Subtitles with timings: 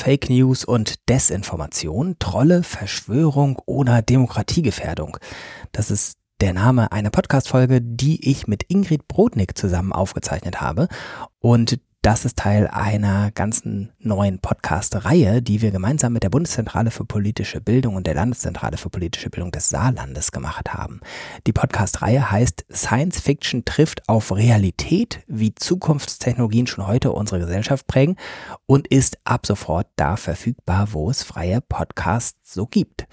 [0.00, 5.18] Fake News und Desinformation, Trolle, Verschwörung oder Demokratiegefährdung.
[5.72, 10.88] Das ist der Name einer Podcast-Folge, die ich mit Ingrid Brodnik zusammen aufgezeichnet habe.
[11.38, 17.04] Und das ist Teil einer ganzen neuen Podcast-Reihe, die wir gemeinsam mit der Bundeszentrale für
[17.04, 21.00] politische Bildung und der Landeszentrale für politische Bildung des Saarlandes gemacht haben.
[21.46, 28.16] Die Podcast-Reihe heißt Science Fiction trifft auf Realität, wie Zukunftstechnologien schon heute unsere Gesellschaft prägen
[28.64, 33.06] und ist ab sofort da verfügbar, wo es freie Podcasts so gibt.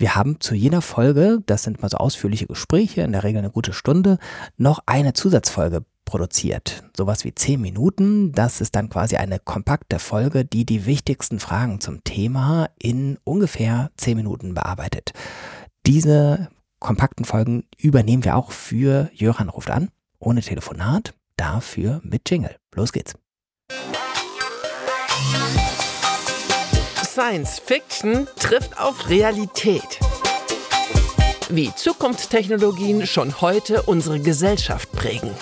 [0.00, 3.50] Wir haben zu jeder Folge, das sind mal so ausführliche Gespräche, in der Regel eine
[3.50, 4.16] gute Stunde,
[4.56, 6.84] noch eine Zusatzfolge produziert.
[6.96, 8.32] Sowas wie 10 Minuten.
[8.32, 13.90] Das ist dann quasi eine kompakte Folge, die die wichtigsten Fragen zum Thema in ungefähr
[13.98, 15.12] 10 Minuten bearbeitet.
[15.84, 22.56] Diese kompakten Folgen übernehmen wir auch für Jöran ruft an, ohne Telefonat, dafür mit Jingle.
[22.74, 23.16] Los geht's.
[27.12, 29.98] Science Fiction trifft auf Realität.
[31.48, 35.32] Wie Zukunftstechnologien schon heute unsere Gesellschaft prägen.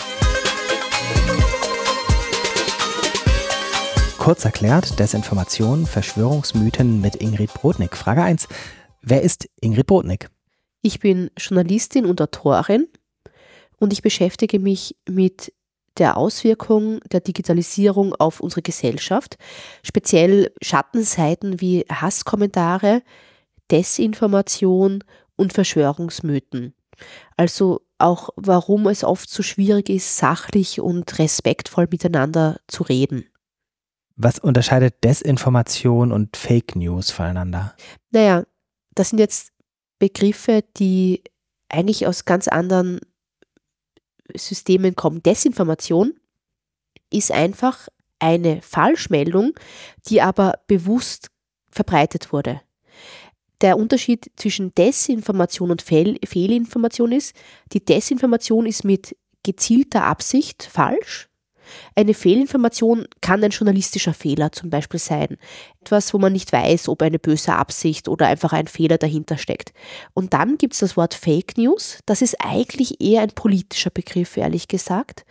[4.17, 7.99] Kurz erklärt, Desinformation, Verschwörungsmythen mit Ingrid Brodnik.
[7.99, 8.49] Frage 1.
[9.03, 10.31] Wer ist Ingrid Brodnik?
[10.81, 12.89] Ich bin Journalistin und Autorin
[13.79, 15.53] und ich beschäftige mich mit
[15.99, 19.37] der Auswirkung der Digitalisierung auf unsere Gesellschaft,
[19.83, 23.03] speziell Schattenseiten wie Hasskommentare,
[23.71, 25.05] Desinformation
[25.37, 26.75] und Verschwörungsmythen.
[27.37, 33.27] Also auch warum es oft so schwierig ist, sachlich und respektvoll miteinander zu reden.
[34.17, 37.75] Was unterscheidet Desinformation und Fake News voneinander?
[38.11, 38.45] Naja,
[38.95, 39.53] das sind jetzt
[39.99, 41.23] Begriffe, die
[41.69, 43.01] eigentlich aus ganz anderen
[44.35, 45.23] Systemen kommen.
[45.23, 46.15] Desinformation
[47.11, 49.53] ist einfach eine Falschmeldung,
[50.09, 51.29] die aber bewusst
[51.71, 52.61] verbreitet wurde.
[53.61, 57.35] Der Unterschied zwischen Desinformation und Fehl Fehlinformation ist,
[57.73, 61.28] die Desinformation ist mit gezielter Absicht falsch
[61.95, 65.37] eine Fehlinformation kann ein journalistischer Fehler zum Beispiel sein.
[65.81, 69.73] Etwas, wo man nicht weiß, ob eine böse Absicht oder einfach ein Fehler dahinter steckt.
[70.15, 72.01] Und dann gibt es das Wort Fake News.
[72.07, 75.25] Das ist eigentlich eher ein politischer Begriff, ehrlich gesagt.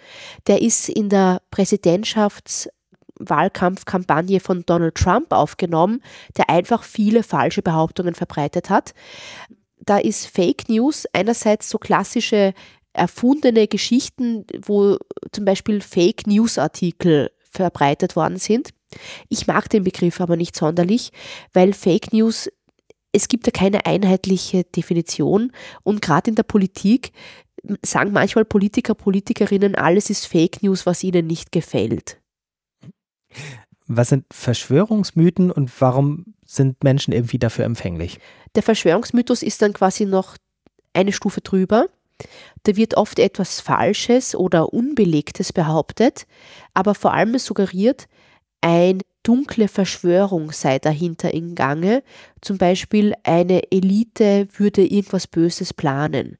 [0.47, 6.01] Der ist in der Präsidentschaftswahlkampfkampagne von Donald Trump aufgenommen,
[6.37, 8.93] der einfach viele falsche Behauptungen verbreitet hat.
[9.79, 12.53] Da ist Fake News einerseits so klassische
[12.97, 14.97] erfundene Geschichten, wo
[15.31, 18.69] zum Beispiel Fake News Artikel verbreitet worden sind.
[19.30, 21.12] Ich mag den Begriff aber nicht sonderlich,
[21.53, 22.50] weil Fake News,
[23.12, 25.52] es gibt ja keine einheitliche Definition
[25.84, 27.12] und gerade in der Politik
[27.84, 32.22] sagen manchmal Politiker, Politikerinnen, alles ist Fake News, was ihnen nicht gefällt.
[33.88, 38.19] Was sind Verschwörungsmythen und warum sind Menschen irgendwie dafür empfänglich?
[38.56, 40.35] Der Verschwörungsmythos ist dann quasi noch
[40.94, 41.88] eine Stufe drüber.
[42.63, 46.25] Da wird oft etwas Falsches oder Unbelegtes behauptet,
[46.73, 48.07] aber vor allem suggeriert,
[48.61, 52.01] eine dunkle Verschwörung sei dahinter in Gange.
[52.41, 56.38] Zum Beispiel eine Elite würde irgendwas Böses planen.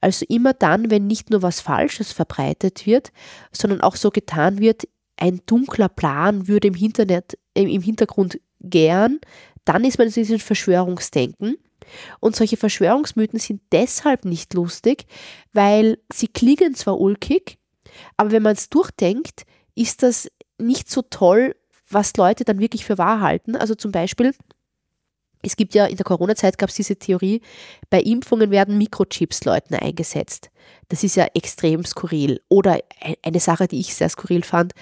[0.00, 3.12] Also immer dann, wenn nicht nur was Falsches verbreitet wird,
[3.50, 9.18] sondern auch so getan wird, ein dunkler Plan würde im, Internet, im Hintergrund gern,
[9.64, 11.56] dann ist man in diesem Verschwörungsdenken.
[12.20, 15.06] Und solche Verschwörungsmythen sind deshalb nicht lustig,
[15.52, 17.58] weil sie klingen zwar ulkig,
[18.16, 19.44] aber wenn man es durchdenkt,
[19.74, 21.54] ist das nicht so toll,
[21.88, 23.56] was Leute dann wirklich für wahr halten.
[23.56, 24.34] Also zum Beispiel,
[25.42, 27.40] es gibt ja in der Corona-Zeit gab es diese Theorie,
[27.90, 30.50] bei Impfungen werden Mikrochips Leuten eingesetzt.
[30.88, 32.40] Das ist ja extrem skurril.
[32.48, 32.80] Oder
[33.22, 34.72] eine Sache, die ich sehr skurril fand,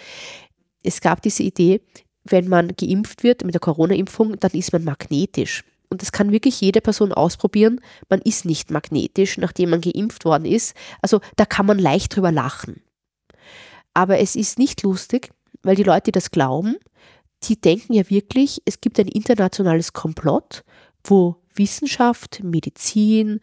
[0.82, 1.82] es gab diese Idee,
[2.24, 6.60] wenn man geimpft wird mit der Corona-Impfung, dann ist man magnetisch und das kann wirklich
[6.60, 10.74] jede Person ausprobieren, man ist nicht magnetisch, nachdem man geimpft worden ist.
[11.02, 12.82] Also da kann man leicht drüber lachen.
[13.94, 15.30] Aber es ist nicht lustig,
[15.62, 16.76] weil die Leute, die das glauben,
[17.44, 20.64] die denken ja wirklich, es gibt ein internationales Komplott,
[21.04, 23.40] wo Wissenschaft, Medizin,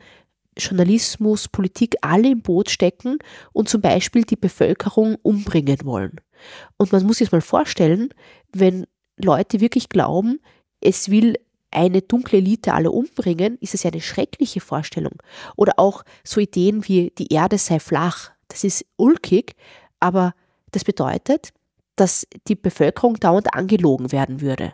[0.58, 3.18] Journalismus, Politik alle im Boot stecken
[3.54, 6.22] und zum Beispiel die Bevölkerung umbringen wollen.
[6.78, 8.14] Und man muss sich mal vorstellen,
[8.52, 8.86] wenn
[9.18, 10.40] Leute wirklich glauben,
[10.82, 11.36] es will
[11.74, 15.14] eine dunkle Elite alle umbringen, ist es ja eine schreckliche Vorstellung.
[15.56, 18.32] Oder auch so Ideen wie die Erde sei flach.
[18.48, 19.56] Das ist ulkig,
[20.00, 20.34] aber
[20.72, 21.54] das bedeutet,
[21.96, 24.74] dass die Bevölkerung dauernd angelogen werden würde.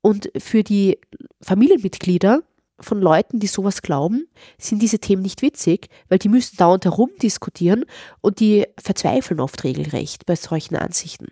[0.00, 0.98] Und für die
[1.40, 2.42] Familienmitglieder
[2.80, 4.26] von Leuten, die sowas glauben,
[4.58, 7.84] sind diese Themen nicht witzig, weil die müssen dauernd herumdiskutieren
[8.20, 11.28] und die verzweifeln oft regelrecht bei solchen Ansichten.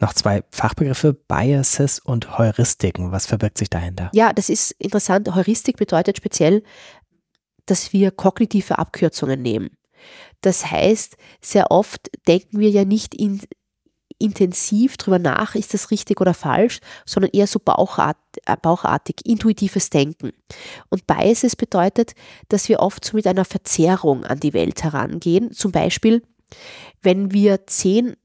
[0.00, 3.12] Noch zwei Fachbegriffe, Biases und Heuristiken.
[3.12, 4.10] Was verbirgt sich dahinter?
[4.14, 5.34] Ja, das ist interessant.
[5.34, 6.62] Heuristik bedeutet speziell,
[7.66, 9.70] dass wir kognitive Abkürzungen nehmen.
[10.40, 13.42] Das heißt, sehr oft denken wir ja nicht in,
[14.18, 18.16] intensiv drüber nach, ist das richtig oder falsch, sondern eher so bauchart,
[18.46, 20.32] äh, bauchartig, intuitives Denken.
[20.88, 22.14] Und Biases bedeutet,
[22.48, 25.52] dass wir oft so mit einer Verzerrung an die Welt herangehen.
[25.52, 26.22] Zum Beispiel,
[27.02, 28.16] wenn wir zehn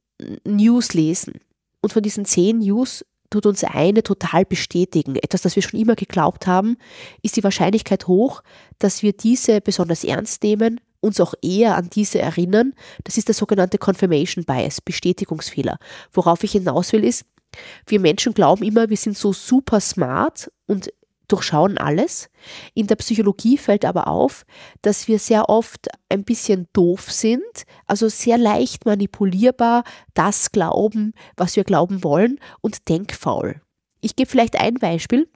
[0.46, 1.42] News lesen
[1.86, 5.96] und von diesen zehn News tut uns eine total bestätigen, etwas, das wir schon immer
[5.96, 6.78] geglaubt haben,
[7.22, 8.42] ist die Wahrscheinlichkeit hoch,
[8.80, 12.74] dass wir diese besonders ernst nehmen uns auch eher an diese erinnern.
[13.04, 15.78] Das ist der sogenannte Confirmation Bias, Bestätigungsfehler.
[16.12, 17.26] Worauf ich hinaus will, ist,
[17.86, 20.92] wir Menschen glauben immer, wir sind so super smart und
[21.28, 22.30] durchschauen alles.
[22.74, 24.46] In der Psychologie fällt aber auf,
[24.82, 27.44] dass wir sehr oft ein bisschen doof sind,
[27.86, 29.84] also sehr leicht manipulierbar,
[30.14, 33.62] das glauben, was wir glauben wollen und denkfaul.
[34.02, 35.28] Ich gebe vielleicht ein Beispiel.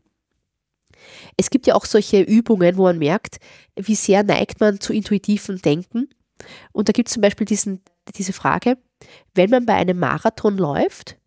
[1.37, 3.37] Es gibt ja auch solche Übungen, wo man merkt,
[3.75, 6.09] wie sehr neigt man zu intuitivem Denken.
[6.71, 7.81] Und da gibt es zum Beispiel diesen,
[8.15, 8.77] diese Frage,
[9.33, 11.17] wenn man bei einem Marathon läuft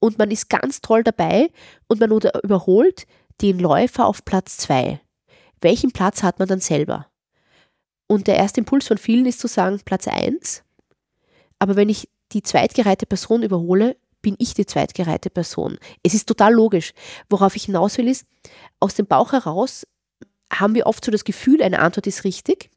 [0.00, 1.50] und man ist ganz toll dabei
[1.88, 3.06] und man überholt
[3.40, 5.00] den Läufer auf Platz 2,
[5.60, 7.06] welchen Platz hat man dann selber?
[8.06, 10.62] Und der erste Impuls von vielen ist zu sagen Platz 1.
[11.58, 15.78] Aber wenn ich die zweitgereihte Person überhole, bin ich die zweitgereihte Person.
[16.02, 16.92] Es ist total logisch.
[17.28, 18.26] Worauf ich hinaus will, ist,
[18.80, 19.86] aus dem Bauch heraus
[20.52, 22.70] haben wir oft so das Gefühl, eine Antwort ist richtig.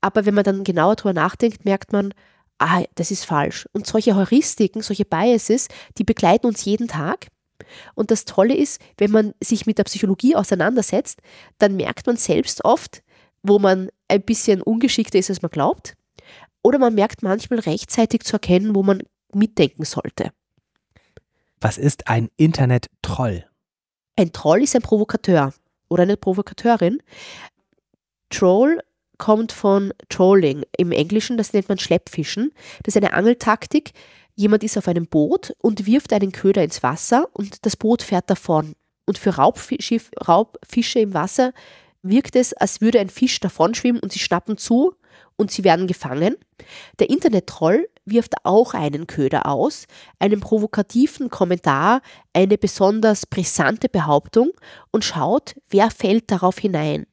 [0.00, 2.12] Aber wenn man dann genauer darüber nachdenkt, merkt man,
[2.58, 3.68] ah, das ist falsch.
[3.72, 7.28] Und solche Heuristiken, solche Biases, die begleiten uns jeden Tag.
[7.94, 11.20] Und das Tolle ist, wenn man sich mit der Psychologie auseinandersetzt,
[11.58, 13.02] dann merkt man selbst oft,
[13.42, 15.94] wo man ein bisschen ungeschickter ist, als man glaubt.
[16.62, 19.02] Oder man merkt manchmal rechtzeitig zu erkennen, wo man
[19.32, 20.32] mitdenken sollte.
[21.60, 23.44] Was ist ein Internet-Troll?
[24.16, 25.52] Ein Troll ist ein Provokateur
[25.88, 26.98] oder eine Provokateurin.
[28.30, 28.80] Troll
[29.16, 32.52] kommt von Trolling im Englischen, das nennt man Schleppfischen.
[32.84, 33.92] Das ist eine Angeltaktik.
[34.38, 38.30] Jemand ist auf einem Boot und wirft einen Köder ins Wasser und das Boot fährt
[38.30, 38.76] davon.
[39.04, 41.52] Und für Raubfische, Raubfische im Wasser
[42.02, 44.94] wirkt es, als würde ein Fisch davonschwimmen und sie schnappen zu
[45.34, 46.36] und sie werden gefangen.
[47.00, 49.86] Der Internet-Troll wirft auch einen Köder aus,
[50.20, 52.00] einen provokativen Kommentar,
[52.32, 54.52] eine besonders brisante Behauptung
[54.92, 57.08] und schaut, wer fällt darauf hinein.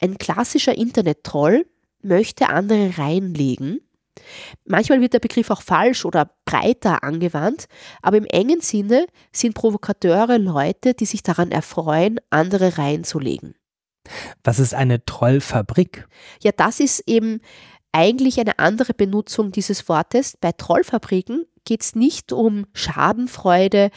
[0.00, 1.66] Ein klassischer Internet-Troll
[2.02, 3.80] möchte andere reinlegen.
[4.64, 7.66] Manchmal wird der Begriff auch falsch oder breiter angewandt,
[8.02, 13.54] aber im engen Sinne sind Provokateure Leute, die sich daran erfreuen, andere reinzulegen.
[14.44, 16.08] Was ist eine Trollfabrik?
[16.42, 17.40] Ja, das ist eben
[17.92, 20.36] eigentlich eine andere Benutzung dieses Wortes.
[20.40, 23.90] Bei Trollfabriken geht es nicht um Schadenfreude,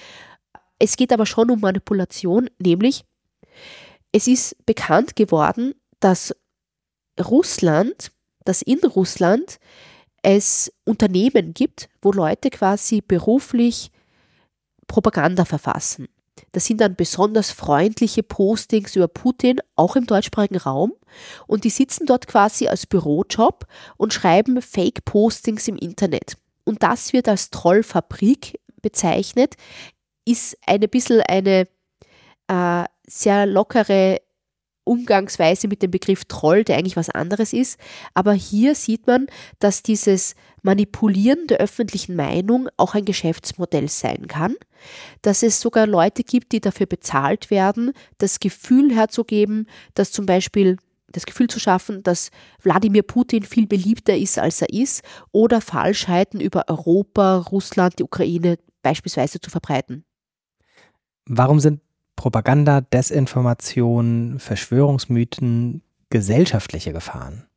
[0.80, 3.06] es geht aber schon um Manipulation, nämlich
[4.12, 6.36] es ist bekannt geworden, dass
[7.20, 8.12] Russland,
[8.46, 9.60] dass in Russland
[10.22, 13.92] es Unternehmen gibt, wo Leute quasi beruflich
[14.88, 16.08] Propaganda verfassen.
[16.52, 20.94] Das sind dann besonders freundliche Postings über Putin, auch im deutschsprachigen Raum.
[21.48, 23.66] Und die sitzen dort quasi als Bürojob
[23.98, 26.38] und schreiben Fake-Postings im Internet.
[26.64, 29.56] Und das wird als Trollfabrik bezeichnet,
[30.26, 31.68] ist ein bisschen eine
[32.48, 34.22] äh, sehr lockere
[34.84, 37.80] Umgangsweise mit dem Begriff Troll, der eigentlich was anderes ist.
[38.14, 39.28] Aber hier sieht man,
[39.60, 44.56] dass dieses Manipulieren der öffentlichen Meinung auch ein Geschäftsmodell sein kann,
[45.22, 50.78] dass es sogar Leute gibt, die dafür bezahlt werden, das Gefühl herzugeben, dass zum Beispiel
[51.12, 56.40] das Gefühl zu schaffen, dass Wladimir Putin viel beliebter ist, als er ist, oder Falschheiten
[56.40, 60.06] über Europa, Russland, die Ukraine beispielsweise zu verbreiten.
[61.26, 61.82] Warum sind
[62.22, 67.48] Propaganda, Desinformation, Verschwörungsmythen gesellschaftliche Gefahren?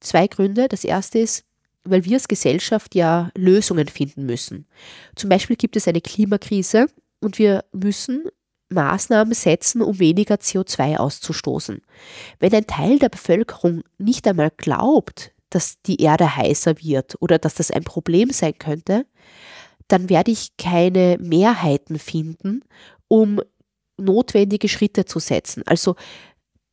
[0.00, 0.66] Zwei Gründe.
[0.66, 1.44] Das erste ist,
[1.84, 4.66] weil wir als Gesellschaft ja Lösungen finden müssen.
[5.14, 6.86] Zum Beispiel gibt es eine Klimakrise
[7.20, 8.24] und wir müssen
[8.70, 11.80] Maßnahmen setzen, um weniger CO2 auszustoßen.
[12.40, 17.54] Wenn ein Teil der Bevölkerung nicht einmal glaubt, dass die Erde heißer wird oder dass
[17.54, 19.06] das ein Problem sein könnte,
[19.86, 22.64] dann werde ich keine Mehrheiten finden,
[23.06, 23.40] um
[23.98, 25.62] notwendige Schritte zu setzen.
[25.66, 25.96] Also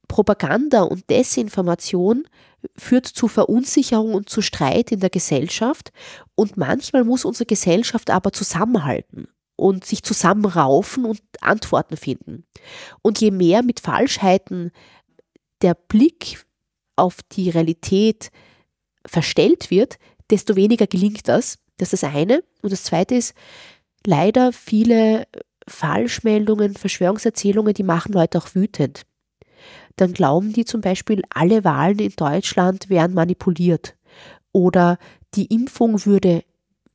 [0.08, 2.28] Propaganda und Desinformation
[2.76, 5.92] führt zu Verunsicherung und zu Streit in der Gesellschaft
[6.36, 12.46] und manchmal muss unsere Gesellschaft aber zusammenhalten und sich zusammenraufen und Antworten finden.
[13.02, 14.72] Und je mehr mit Falschheiten
[15.62, 16.46] der Blick
[16.96, 18.32] auf die Realität
[19.06, 19.98] verstellt wird,
[20.30, 21.60] desto weniger gelingt das.
[21.78, 22.44] Das ist das eine.
[22.62, 23.34] Und das zweite ist,
[24.06, 25.28] leider viele
[25.68, 29.06] Falschmeldungen, Verschwörungserzählungen, die machen Leute auch wütend.
[29.96, 33.96] Dann glauben die zum Beispiel, alle Wahlen in Deutschland wären manipuliert
[34.52, 34.98] oder
[35.34, 36.44] die Impfung würde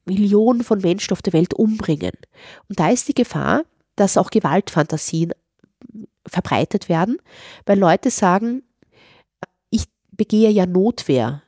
[0.06, 2.12] Millionen von Menschen auf der Welt umbringen.
[2.68, 3.64] Und da ist die Gefahr,
[3.96, 5.32] dass auch Gewaltfantasien
[6.26, 7.18] verbreitet werden,
[7.66, 8.62] weil Leute sagen,
[9.70, 11.42] ich begehe ja Notwehr,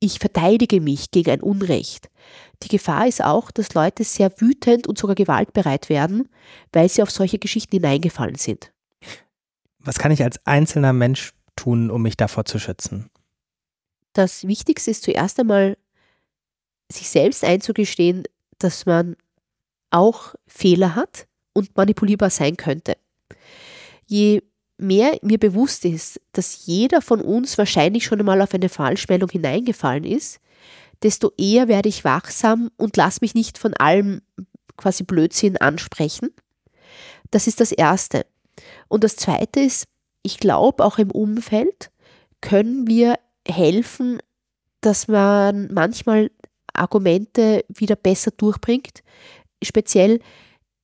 [0.00, 2.10] ich verteidige mich gegen ein Unrecht.
[2.62, 6.28] Die Gefahr ist auch, dass Leute sehr wütend und sogar gewaltbereit werden,
[6.72, 8.72] weil sie auf solche Geschichten hineingefallen sind.
[9.78, 13.10] Was kann ich als einzelner Mensch tun, um mich davor zu schützen?
[14.12, 15.76] Das Wichtigste ist zuerst einmal,
[16.90, 18.24] sich selbst einzugestehen,
[18.58, 19.16] dass man
[19.90, 22.96] auch Fehler hat und manipulierbar sein könnte.
[24.06, 24.42] Je
[24.78, 30.04] mehr mir bewusst ist, dass jeder von uns wahrscheinlich schon einmal auf eine Falschmeldung hineingefallen
[30.04, 30.40] ist,
[31.02, 34.22] desto eher werde ich wachsam und lasse mich nicht von allem
[34.76, 36.30] quasi Blödsinn ansprechen.
[37.30, 38.26] Das ist das Erste.
[38.88, 39.86] Und das Zweite ist,
[40.22, 41.90] ich glaube, auch im Umfeld
[42.40, 44.18] können wir helfen,
[44.80, 46.30] dass man manchmal
[46.72, 49.02] Argumente wieder besser durchbringt.
[49.62, 50.20] Speziell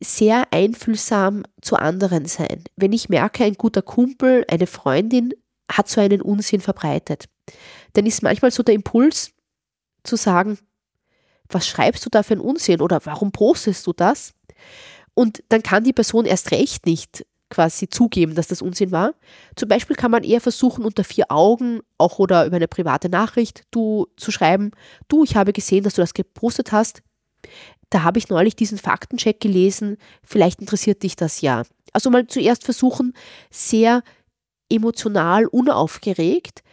[0.02, 2.64] sehr einfühlsam zu anderen sein.
[2.76, 5.32] Wenn ich merke, ein guter Kumpel, eine Freundin
[5.70, 7.26] hat so einen Unsinn verbreitet,
[7.94, 9.33] dann ist manchmal so der Impuls
[10.04, 10.58] zu sagen,
[11.48, 14.32] was schreibst du da für einen Unsinn oder warum postest du das?
[15.14, 19.14] Und dann kann die Person erst recht nicht quasi zugeben, dass das Unsinn war.
[19.54, 23.62] Zum Beispiel kann man eher versuchen, unter vier Augen, auch oder über eine private Nachricht,
[23.70, 24.72] du zu schreiben,
[25.08, 27.02] du, ich habe gesehen, dass du das gepostet hast.
[27.90, 31.62] Da habe ich neulich diesen Faktencheck gelesen, vielleicht interessiert dich das ja.
[31.92, 33.14] Also mal zuerst versuchen,
[33.50, 34.02] sehr
[34.68, 36.63] emotional, unaufgeregt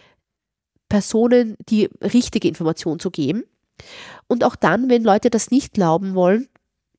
[0.91, 3.45] Personen die richtige Information zu geben.
[4.27, 6.49] Und auch dann, wenn Leute das nicht glauben wollen,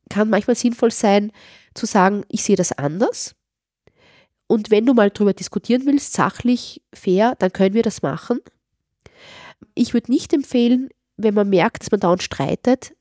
[0.08, 1.30] kann manchmal sinnvoll sein,
[1.74, 3.34] zu sagen, ich sehe das anders.
[4.46, 8.40] Und wenn du mal darüber diskutieren willst, sachlich, fair, dann können wir das machen.
[9.74, 12.94] Ich würde nicht empfehlen, wenn man merkt, dass man dauernd streitet,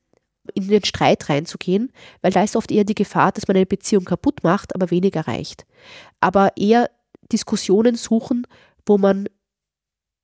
[0.54, 4.04] in den Streit reinzugehen, weil da ist oft eher die Gefahr, dass man eine Beziehung
[4.04, 5.66] kaputt macht, aber wenig erreicht.
[6.20, 6.90] Aber eher
[7.32, 8.46] Diskussionen suchen,
[8.86, 9.30] wo man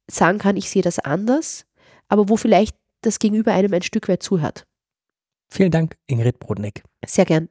[0.10, 1.66] sagen kann, ich sehe das anders,
[2.08, 4.66] aber wo vielleicht das Gegenüber einem ein Stück weit zuhört.
[5.50, 6.84] Vielen Dank, Ingrid Brodnik.
[7.06, 7.50] Sehr gern.